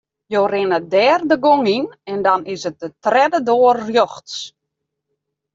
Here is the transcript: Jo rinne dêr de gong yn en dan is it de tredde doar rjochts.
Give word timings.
Jo 0.33 0.39
rinne 0.51 0.79
dêr 0.93 1.19
de 1.29 1.35
gong 1.43 1.65
yn 1.75 1.85
en 2.11 2.19
dan 2.25 2.41
is 2.53 2.63
it 2.69 2.77
de 2.81 2.89
tredde 3.05 3.39
doar 3.47 3.77
rjochts. 3.87 4.35